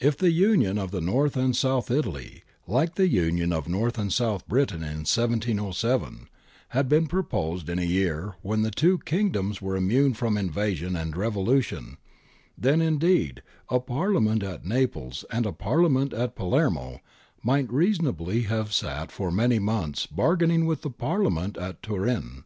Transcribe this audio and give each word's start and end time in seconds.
If 0.00 0.16
the 0.16 0.30
union 0.30 0.78
of 0.78 0.94
North 0.94 1.36
and 1.36 1.54
South 1.54 1.90
Italy, 1.90 2.42
hke 2.66 2.94
the 2.94 3.06
union 3.06 3.52
of 3.52 3.68
North 3.68 3.98
and 3.98 4.10
South 4.10 4.48
Britain 4.48 4.82
in 4.82 5.00
1707, 5.04 6.26
had 6.70 6.88
been 6.88 7.06
proposed 7.06 7.68
in 7.68 7.78
a 7.78 7.82
year 7.82 8.32
when 8.40 8.62
the 8.62 8.70
two 8.70 8.96
Kingdoms 8.96 9.60
were 9.60 9.76
immune 9.76 10.14
from 10.14 10.36
inva 10.36 10.74
sion 10.74 10.96
and 10.96 11.14
revolution, 11.14 11.98
then 12.56 12.80
indeed 12.80 13.42
a 13.68 13.78
Parliament 13.78 14.42
at 14.42 14.64
Naples 14.64 15.26
and 15.30 15.44
a 15.44 15.52
Parliament 15.52 16.14
at 16.14 16.34
Palermo 16.34 17.02
might 17.42 17.70
reasonably 17.70 18.44
have 18.44 18.72
sat 18.72 19.12
for 19.12 19.30
many 19.30 19.58
months 19.58 20.06
bargaining 20.06 20.64
with 20.64 20.80
the 20.80 20.88
Parliament 20.88 21.58
at 21.58 21.82
Turin. 21.82 22.44